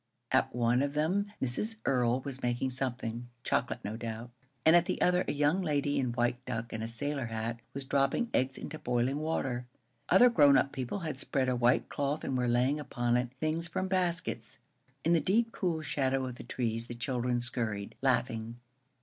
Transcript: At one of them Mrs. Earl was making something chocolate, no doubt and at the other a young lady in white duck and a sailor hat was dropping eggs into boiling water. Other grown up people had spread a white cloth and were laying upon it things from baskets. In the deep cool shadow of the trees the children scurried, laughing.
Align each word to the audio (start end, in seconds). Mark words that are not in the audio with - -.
At 0.31 0.55
one 0.55 0.81
of 0.81 0.93
them 0.93 1.31
Mrs. 1.39 1.75
Earl 1.85 2.21
was 2.21 2.41
making 2.41 2.71
something 2.71 3.27
chocolate, 3.43 3.81
no 3.85 3.97
doubt 3.97 4.31
and 4.65 4.75
at 4.75 4.85
the 4.85 4.99
other 4.99 5.23
a 5.27 5.31
young 5.31 5.61
lady 5.61 5.99
in 5.99 6.11
white 6.13 6.43
duck 6.43 6.73
and 6.73 6.83
a 6.83 6.87
sailor 6.87 7.27
hat 7.27 7.59
was 7.75 7.83
dropping 7.83 8.31
eggs 8.33 8.57
into 8.57 8.79
boiling 8.79 9.17
water. 9.19 9.67
Other 10.09 10.31
grown 10.31 10.57
up 10.57 10.71
people 10.71 11.01
had 11.01 11.19
spread 11.19 11.49
a 11.49 11.55
white 11.55 11.87
cloth 11.87 12.23
and 12.23 12.35
were 12.35 12.47
laying 12.47 12.79
upon 12.79 13.15
it 13.15 13.29
things 13.39 13.67
from 13.67 13.87
baskets. 13.87 14.57
In 15.05 15.13
the 15.13 15.19
deep 15.19 15.51
cool 15.51 15.83
shadow 15.83 16.25
of 16.25 16.37
the 16.37 16.43
trees 16.43 16.87
the 16.87 16.95
children 16.95 17.39
scurried, 17.39 17.93
laughing. 18.01 18.55